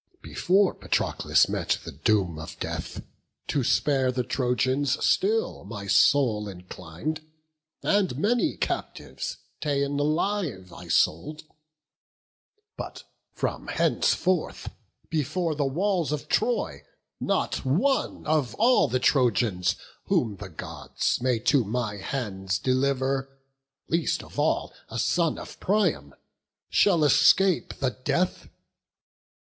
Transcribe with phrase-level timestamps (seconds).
[0.23, 3.03] Before Patroclus met the doom of death,
[3.49, 7.21] To spare the Trojans still my soul inclin'd;
[7.83, 11.43] And many captives, ta'en alive, I sold;
[12.75, 13.03] But
[13.35, 14.71] from henceforth,
[15.11, 16.81] before the walls of Troy,
[17.19, 19.75] Not one of all the Trojans,
[20.05, 23.37] whom the Gods May to my hands deliver,
[23.87, 26.15] least of all A son of Priam,
[26.71, 28.49] shall escape the death.